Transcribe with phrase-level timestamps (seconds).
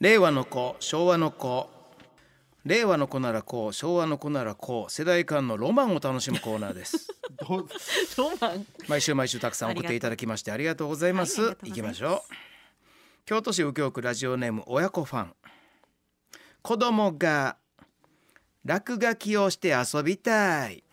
[0.00, 1.70] 令和の子昭和の子。
[2.64, 7.08] 令和の子ならこう昭和の子ならこう世代間のロマンを楽しむコーナーです。
[7.48, 7.68] どう？
[8.18, 8.66] ロマン。
[8.88, 11.98] 毎週毎週たくさん送っていただきましてありがとうございます、はいありがとうございます。
[11.98, 12.34] 行きましょう。
[13.24, 15.34] 京都市右京区ラジオネーム親子ファン。
[16.62, 17.56] 子供が
[18.64, 20.84] 落書きをして遊びたい。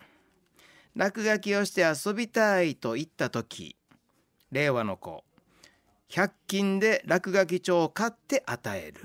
[0.94, 3.76] 落書きをして遊びたいと言った時
[4.50, 5.25] 令和の子
[6.10, 9.00] 100均で落書き帳を買って与える、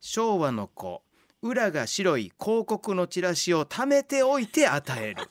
[0.00, 1.02] 昭和の子
[1.42, 5.28] 裏が白い広告のチラシを貯めておいて与える。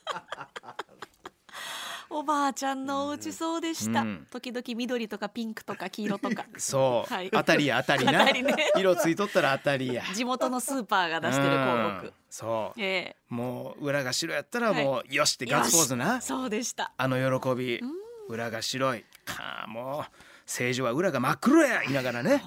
[2.10, 4.28] おばあちゃんのお家そうでした、うん。
[4.32, 6.46] 時々緑とかピンクとか黄色とか。
[6.58, 7.30] そう、はい。
[7.32, 8.24] 当たりや当たりな。
[8.26, 8.56] ね。
[8.78, 10.04] 色ついとったら当たりや。
[10.14, 11.98] 地元のスーパーが出してる広うん。
[12.02, 12.14] 告。
[12.30, 12.82] そう。
[12.82, 16.22] えもう裏が白やったらもう、よしってガッツポーズな。
[16.22, 16.94] そうでした。
[16.96, 17.82] あの喜び。
[18.30, 19.04] 裏が白い。
[19.26, 22.38] かあもう政治は裏が真っ黒や言いながらね。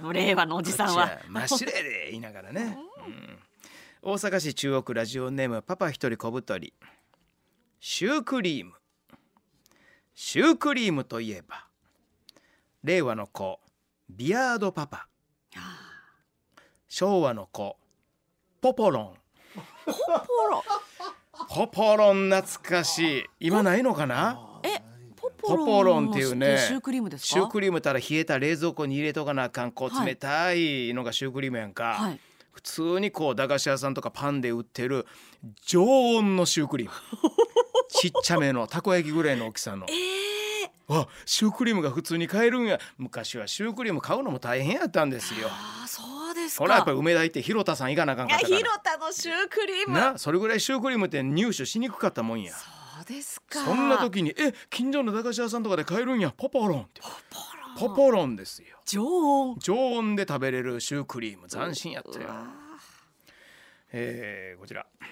[0.00, 1.18] ほん令和のおじさんは。
[1.28, 3.38] 真っ白やで言いながらね、うん。
[4.02, 6.74] 大阪市中央区ラジオネームパパ一人小太り。
[7.80, 8.72] シュークリーム。
[10.14, 11.66] シュークリームといえば
[12.82, 13.60] 令和の子
[14.10, 15.06] ビアードパパ。
[16.88, 17.76] 昭和の子
[18.60, 19.14] ポポロン。
[19.86, 19.92] ポ
[20.50, 20.64] ロ
[21.48, 23.24] ポポロン懐かしい。
[23.38, 24.40] 今ないのかな？
[24.44, 24.47] え
[25.40, 27.26] ポロンっていうねシュークリームですか？
[27.28, 32.20] シュークリームたら冷えた冷蔵庫に入れとかなあかんこうはい冷たいのがシュークリームやんか、はい。
[32.52, 35.06] 普通にこう駄菓子屋さんとかパンで売ってる
[35.64, 36.92] 常温のシュークリーム。
[37.90, 39.86] ちっちゃめのたこ焼きぐらいの大きさの。
[39.88, 40.18] ええ
[40.90, 42.80] あシュークリームが普通に買えるんや。
[42.96, 45.48] 昔はシュークリーム買うのも大変やったんですよ。
[45.50, 46.60] ああそうですか。
[46.60, 48.56] これはやっぱり梅田行って広田さん行かなあかんかったから。
[48.56, 49.98] 広田のシュークリーム。
[49.98, 52.52] なそれぐらいシュークリームって入手しにくかったもんや。
[52.54, 52.77] そう
[53.08, 53.64] ですか。
[53.64, 56.30] そんな時に「え近所の駄菓子屋さんとかで買えるんや。
[56.30, 57.00] ポポロン」って。
[57.78, 58.78] ポポポロンですよ。
[58.84, 59.56] 常温。
[59.58, 61.48] 常温で食べれるシュークリーム。
[61.48, 62.28] 斬新やったよ、
[63.92, 64.86] えーこちら。
[65.00, 65.10] 神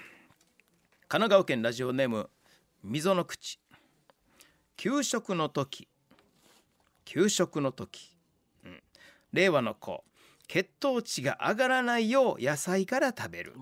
[1.08, 2.28] 奈川県ラジオネーム
[2.82, 3.60] 溝の口。
[4.76, 5.88] 給食の時。
[7.04, 8.16] 給食の時、
[8.64, 8.82] うん、
[9.32, 10.04] 令和の子。
[10.48, 13.54] 血糖値が上がらないよう野菜から食べる、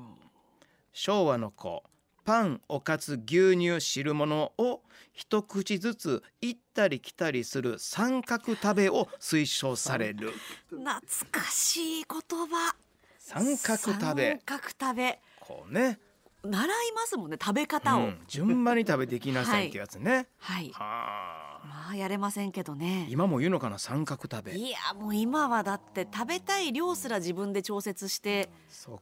[0.93, 1.83] 昭和の子
[2.25, 4.81] パンおかず牛乳汁物を
[5.13, 10.33] 一口ずつ行ったり来たりする三角食べを推奨される。
[10.71, 10.95] 懐
[11.31, 12.75] かしい言葉。
[13.19, 14.31] 三角食べ。
[14.31, 15.21] 三角食べ。
[15.41, 15.99] こうね、
[16.45, 20.71] 習いますもんね食べう方を、ん、順番に食べていきなさいってやつね、 はい。
[20.73, 23.07] はあまあやれませんけどね。
[23.11, 24.57] 今も言うのかな三角食べ。
[24.57, 28.51] いやもう今はだって食べたい量すら自分で調節して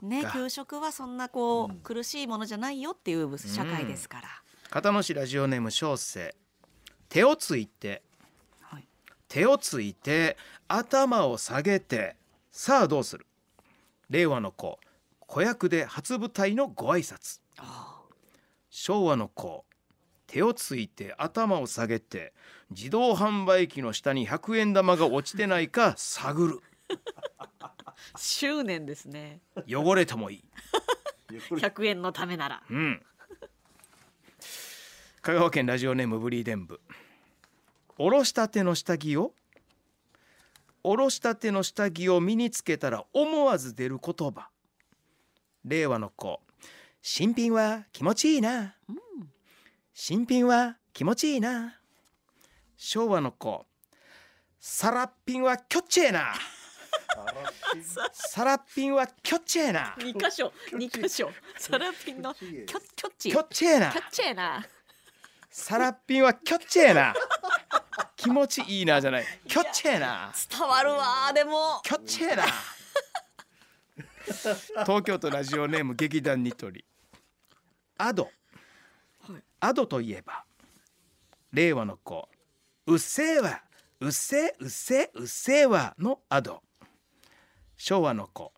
[0.01, 4.29] ね給食はそんなこう、苦しいものじゃないよっていう社会ですから、
[4.71, 6.35] 片野市ラジオネーム小生。
[7.09, 8.03] 手をついて。
[8.61, 8.87] はい。
[9.29, 10.37] 手をついて
[10.69, 12.17] 頭を下げて
[12.51, 13.27] さあどうする？
[14.09, 14.79] 令和の子。
[15.21, 17.41] 子役で初舞台のご挨拶。
[18.71, 19.65] 昭和の子
[20.33, 22.33] 手をついて頭を下げて
[22.71, 26.61] 自動販売機の下に100円玉が落ちてないか探る。
[28.17, 29.41] 執念ですね。
[29.69, 30.45] 汚れてもいい。
[31.31, 32.63] ゆっくり100円のためなら。
[32.71, 33.03] うん。
[35.21, 36.81] 香川県ラジオネームブリーデン部
[37.99, 39.35] おろしたての下着を
[40.83, 44.49] おろしたての下着を身につけたら思わず出る言葉。
[45.67, 46.41] 令和の子。
[47.03, 48.77] 新品は気持ちいいな、
[49.95, 51.79] 新品は気持ちいいな。
[52.79, 53.67] 昭和の子。
[54.59, 56.33] サラッピンはきょっちええな。
[58.13, 58.95] サラッピン。
[58.95, 59.95] はきょっちええな。
[59.99, 61.31] 二箇所二箇所。
[61.59, 63.93] サラピンのキョキョッチきょっちええな。
[63.93, 64.67] キョッチえな。
[65.51, 67.15] サラッピンはきょっちええな。
[68.17, 69.25] 気持ちいいなじゃない。
[69.47, 71.83] きょっちええな伝わるわでも。
[71.85, 72.45] きょっちええな。
[74.87, 76.83] 東京都ラジオネーム劇団ニトリ。
[77.99, 78.33] アド、はい
[79.61, 80.45] アドといえば
[81.53, 82.29] 令和の子
[82.87, 83.63] うっせえわ
[84.01, 86.61] うっせえうっせえうっせえわのアド。
[87.77, 88.53] 昭和の子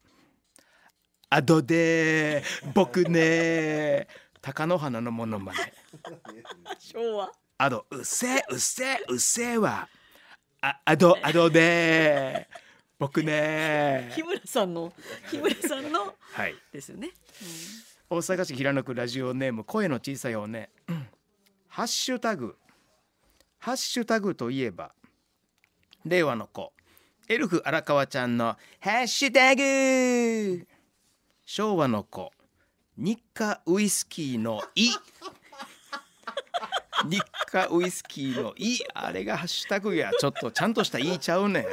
[1.29, 4.07] アドでー僕ね
[4.41, 5.59] 貴乃花のモノマネ。
[6.79, 7.33] 昭和。
[7.59, 9.89] アドうっせえうっせえうっせえわ。
[10.63, 12.59] あアドアドでー
[12.99, 14.93] 僕ね 日村さんの
[15.31, 16.55] 日村さんのはい。
[16.73, 17.11] ですよね、
[18.11, 20.69] 大阪市平野区ラジオネーム声の小さいおね。
[20.93, 20.93] ん
[21.69, 22.57] ハッシュタグ。
[23.59, 24.93] ハッシュタグといえば
[26.05, 26.73] 令和の子。
[27.29, 30.67] エルフ荒川ちゃんのハッシュタグ。
[31.47, 32.31] 昭和の子。
[32.99, 34.91] 日課ウイスキーのい。
[37.07, 38.81] 日課ウイスキーのい。
[38.93, 40.11] あれがハッシュタグや。
[40.21, 41.65] ちょっとちゃんとしたいいちゃうねん。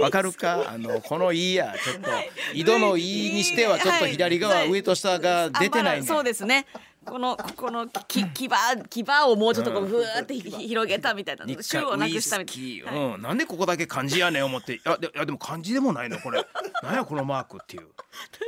[0.00, 0.70] わかるか？
[0.70, 2.10] あのこの「い」やちょっと
[2.54, 3.02] 井戸の「い」
[3.34, 4.70] にしてはちょっと左側、はい。
[4.70, 6.66] 上と下が出てないねそうですね。
[7.04, 8.50] このここのき牙
[8.90, 11.46] 牙をもうちょっとこうふーってひ広げたみたいな。
[11.46, 14.74] 日週をなくしたみたいな、うん、なんでここだけ漢字やねん思って。
[14.74, 16.18] いやでいやでも漢字でもないの？
[16.18, 16.44] これ。
[16.82, 17.88] なんやこのマークっていう。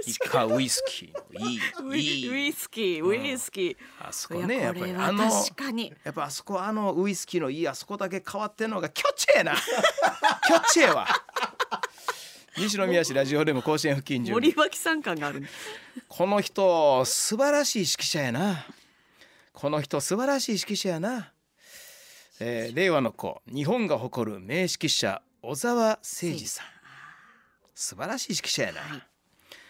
[0.06, 1.38] イカウイスキー
[1.88, 5.94] のいいウイスキーウイスキー、あそこねやっぱりあの確かに。
[6.04, 9.54] やっぱあそこあのウイスキーのいいあそこだけ変わってんのがキョッチェーな。
[9.54, 11.06] キョッチェーは
[12.56, 15.42] 西宮市ラジオでも甲子園付近中森脇さん感がある
[16.08, 18.66] この人素晴らしい指揮者やな。
[19.52, 21.32] この人素晴らしい指揮者やな、
[22.40, 26.66] えー令和の子日本が誇る名指揮者小沢誠二さん。
[27.74, 29.02] 素晴らしい指揮者やな、はい。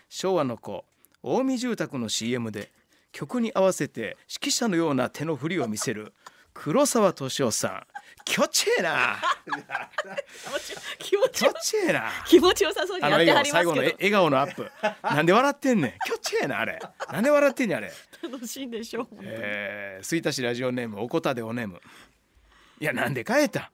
[0.09, 0.85] 昭和の子
[1.23, 2.71] 近江住宅の CM で
[3.13, 6.15] 曲に合わせて指揮者のような手の振りを見せる
[6.55, 7.83] 黒沢敏夫さん
[8.25, 9.17] キョッチェーな。
[10.99, 12.11] 気持ちキョッチェーな。
[12.27, 14.71] 気持ちよさそうにやっては笑顔最後のりますけど笑顔のアップ。
[15.15, 15.91] なんで笑ってんねん。
[16.05, 16.79] キョッチェーなあれ。
[17.13, 17.93] なんで笑ってんねんあれ。
[18.23, 21.81] 楽しいんでしょう、えー、吹田市ラジオネームおこたでおねむ。
[22.81, 23.73] いやなんで変えた？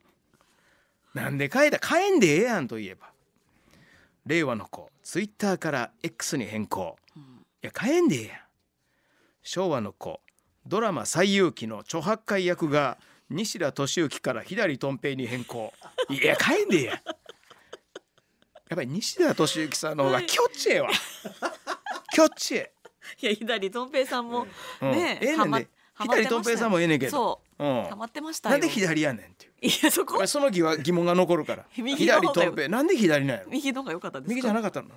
[1.14, 1.86] なんで変えた？
[1.86, 3.10] 変えんでええやんといえば。
[4.26, 6.96] 令和の子ツイッターから X に変更。
[7.62, 8.38] いや変えんでええやん。
[9.42, 10.20] 昭和の子
[10.66, 15.72] ドラマ「西遊記」の著白海役が西田敏行から左とん平に変更。
[16.08, 16.92] いや変えんでええや。
[16.92, 17.02] んやっ
[18.76, 20.90] ぱり西田敏行さんの方がキョッチェえわ。
[22.12, 22.72] キョッチェえ。
[23.22, 24.46] いや左とん平さんも
[24.80, 24.92] うん。
[24.92, 25.68] ねええねんで。
[25.98, 27.10] 左とん平さんもええねんけど。
[27.10, 27.64] そう。
[27.64, 27.84] うん。
[27.84, 28.52] ハマってましたよ。
[28.52, 29.52] なんで左やねんっていう。
[29.62, 30.24] いやそこ？
[30.26, 31.66] その疑は疑問が残るから。
[31.72, 33.50] 左とん平なんで左なんやろ？
[33.50, 34.28] 右の方が良かったです。
[34.28, 34.88] か右じゃなかったの、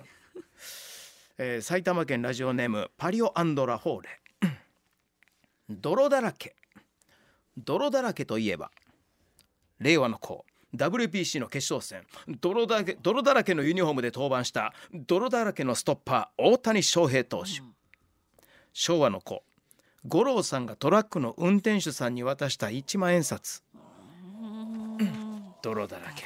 [1.38, 4.20] えー埼玉県ラジオネームパリオアンドラフォーレ。
[5.70, 6.54] 泥だらけ
[7.64, 8.70] 泥だらけといえば
[9.78, 12.06] 令和の子 WBC の決勝戦
[12.40, 17.62] 泥だらけ泥だらけのユニフォームで登板した泥だらけのストッパー大谷翔平投手、
[18.72, 19.42] 昭和の子
[20.06, 23.62] 五郎さんがトラックの運転手さんに渡した1万円札。
[25.62, 26.24] 泥だらけ。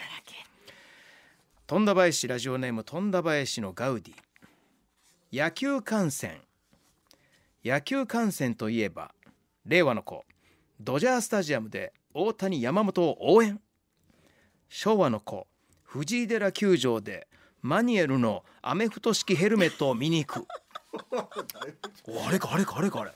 [1.67, 4.15] 富田林ラジオネーム富田林のガウディ。
[5.33, 6.41] 野球観戦。
[7.65, 9.13] 野球観戦といえば
[9.67, 10.25] 令和の子
[10.81, 13.61] ドジャースタジアムで大谷山本を応援。
[14.69, 15.47] 昭和の子
[15.83, 17.29] 藤井寺球場で
[17.63, 20.47] マニエルのアメフト式ヘルメットを見に行く。
[22.07, 23.13] お あれかあれかあれかあれ。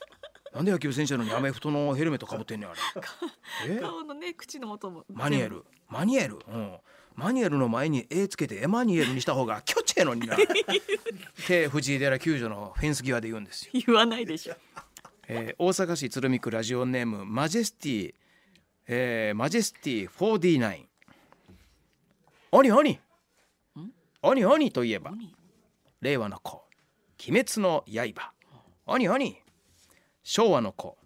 [0.54, 2.80] なんで野球選手なのにアメフトのヘルメットかぶってんねんあれ。
[3.68, 3.78] え？
[3.80, 5.04] 顔のね口の音も。
[5.12, 5.64] マニエル。
[5.88, 6.38] マニエル。
[6.48, 6.78] うん。
[7.18, 10.38] マニエルの前に「A」つけてエマニエルにした方が キョチェのになっ
[11.48, 14.54] て 藤井寺球場のフェンス際で言うんですよ、言わないでしょ
[15.28, 18.14] えー大阪市鶴見区ラジオネームマジェスティ、
[18.86, 20.86] えーマジェスティ49
[22.50, 22.98] 鬼鬼
[24.22, 25.12] 鬼鬼といえば
[26.00, 26.64] 令和の子。
[27.28, 27.84] 鬼滅の
[28.14, 28.32] 刃。
[28.86, 29.36] 鬼鬼
[30.22, 30.96] 昭和の子。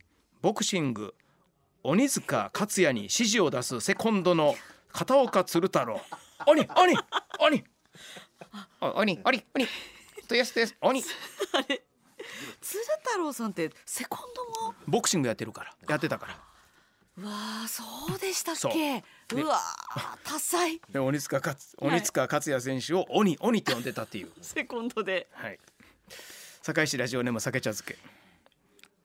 [0.40, 1.14] ボクシング。
[1.82, 4.54] 鬼塚克也に指示を出すセコンドの
[4.92, 6.00] 片岡鶴太郎。
[6.46, 6.94] 鬼鬼
[7.40, 7.64] 鬼
[8.80, 9.66] お鬼鬼鬼
[10.28, 10.76] とやすです。
[10.80, 11.02] 鬼
[11.52, 11.82] あれ？
[12.62, 14.74] 鶴太郎さんってセコンドも？
[14.86, 15.74] ボクシングやってるから。
[15.88, 16.38] やってたから。
[17.18, 17.30] うわ
[17.64, 19.04] あそうでしたっけ？
[19.34, 19.46] う。
[19.46, 19.56] わ
[19.94, 21.90] あ多彩で鬼塚勝はい。
[21.90, 24.30] 鬼塚克也選手を鬼鬼って呼んでたっていう。
[24.40, 25.28] セコンドで。
[25.32, 25.58] はい。
[26.62, 27.98] 堺市ラジオネーム酒茶漬け。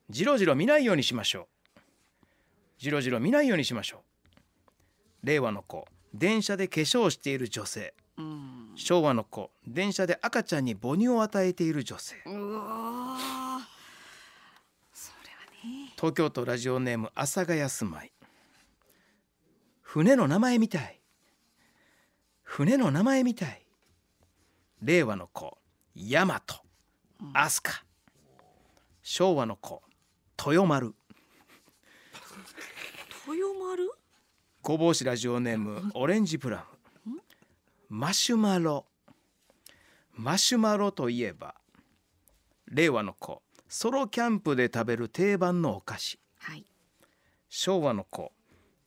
[0.09, 1.79] じろじろ見ないようにしましょう。
[2.77, 3.97] じろじろ見ないようにしましょ
[5.23, 5.25] う。
[5.25, 5.85] 令和の子。
[6.13, 7.93] 電車で化粧している女性。
[8.17, 8.71] うん。
[8.75, 9.51] 昭和の子。
[9.67, 12.15] 電車で赤ちゃんに母乳を与えている女性。
[12.25, 13.67] うわあ
[14.93, 15.39] それは
[15.75, 18.11] ね東京都ラジオネーム阿佐ヶ谷住まい。
[19.81, 21.01] 船の名前みたい。
[22.43, 23.65] 船の名前みたい。
[24.83, 25.57] 令和の子
[25.95, 26.39] 大和。
[27.33, 27.75] 飛鳥。
[29.01, 29.81] 昭和の子
[30.39, 30.93] 豊丸。
[33.27, 33.89] 豊丸？
[34.61, 36.63] ごぼうしラジオネームオレンジブラ
[37.07, 37.17] ウン
[37.89, 38.85] マシュマロ。
[40.13, 41.55] マシュマロといえば
[42.67, 46.65] 令和の子ソロキャンプで食べる定番のお菓子、はい、
[47.49, 48.31] 昭和の子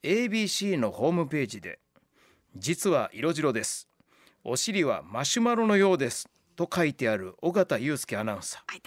[0.03, 1.79] ABC のホームページで
[2.57, 3.89] 「実は色白です」
[4.43, 8.81] 「お尻はマシュマロのようです」と書いてある尾形祐介アナウンサー。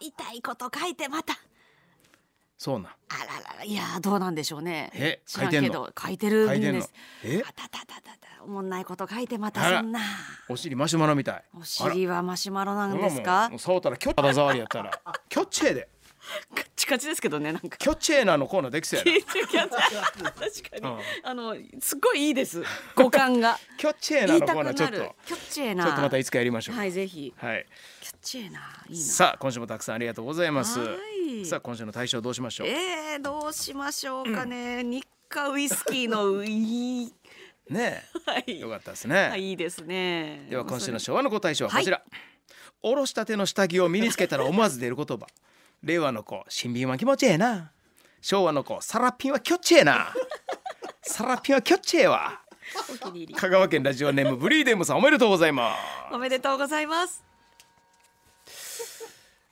[0.00, 1.34] 痛いこと書いてまた。
[2.58, 2.92] そうなん。
[2.92, 4.90] あらららいやーどうなんでしょうね。
[4.92, 5.68] え書いてんの？
[5.68, 6.92] けど書いてるんのです。
[7.24, 7.40] え？
[7.46, 10.00] あたたたたたおもんないこと書いてまたそんな。
[10.48, 11.44] お尻マシュマロみたい。
[11.58, 13.50] お尻はマシュマロなんですか？
[13.56, 14.90] 触ったらキョッ肌触りやったら。
[15.28, 15.88] キョッチェで。
[16.54, 17.78] カチカチですけどねなんか。
[17.78, 19.00] キョチェーナのコーナーできそう
[19.54, 19.70] やな。
[19.70, 19.82] 確
[20.70, 20.98] かに、うん。
[21.22, 22.62] あのすっごいいいです。
[22.96, 23.58] 五感が。
[23.78, 25.14] キョチェーナのコーナーちょっと。
[25.24, 25.84] キョッチェーな。
[25.84, 26.76] ちょっとまたいつかやりましょう。
[26.76, 27.32] はいぜひ。
[27.36, 27.66] はい。
[28.02, 29.04] キョッチェーないいな。
[29.04, 30.80] さあ今週もたくさんありがとうございます。
[30.80, 30.96] は
[31.28, 32.66] いさあ今週の大賞どうしましょう？
[32.68, 37.12] えー、どうしましょうかね、日課ウイスキーのウイ
[37.70, 38.60] ねはえい。
[38.60, 40.46] よかったですね、はいいいですね。
[40.48, 42.02] では今週の昭和の子大賞はこちら、
[42.82, 45.26] おろしたての下着を身につけたら思わず出る言葉。
[45.82, 47.72] 令和の子新品は気持ちええな。
[48.20, 50.12] 昭和の子サラピンはキョッチええな。
[51.02, 52.40] サラピンはキョッチええわ。
[53.36, 55.76] 香川県ラジオネームブリーデムさんおめでとうございま
[56.10, 56.14] す。
[56.14, 57.22] おめでとうございます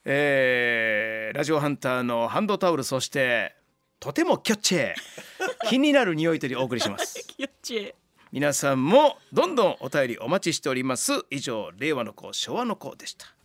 [0.09, 3.57] えーラジオハンターのハンドタオルそして
[3.99, 4.95] とてもキョッチェ
[5.69, 7.27] 気になる匂いとりお送りします。
[7.27, 7.95] キョッチェー。
[8.31, 11.13] 皆さんもどんどんお便りお待ちしております。
[11.31, 13.36] 以上令和の子昭和の子でした